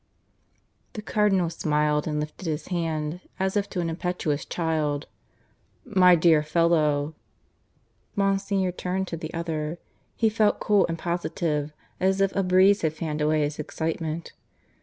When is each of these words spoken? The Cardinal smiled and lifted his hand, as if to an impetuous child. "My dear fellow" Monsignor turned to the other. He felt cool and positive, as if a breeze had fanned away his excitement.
The 0.93 1.03
Cardinal 1.03 1.51
smiled 1.51 2.07
and 2.07 2.19
lifted 2.19 2.47
his 2.47 2.69
hand, 2.69 3.19
as 3.39 3.55
if 3.55 3.69
to 3.69 3.81
an 3.81 3.87
impetuous 3.91 4.45
child. 4.45 5.05
"My 5.85 6.15
dear 6.15 6.41
fellow" 6.41 7.13
Monsignor 8.25 8.71
turned 8.71 9.07
to 9.09 9.17
the 9.17 9.31
other. 9.31 9.77
He 10.15 10.27
felt 10.27 10.59
cool 10.59 10.87
and 10.89 10.97
positive, 10.97 11.71
as 11.99 12.19
if 12.19 12.35
a 12.35 12.41
breeze 12.41 12.81
had 12.81 12.93
fanned 12.95 13.21
away 13.21 13.41
his 13.41 13.59
excitement. 13.59 14.31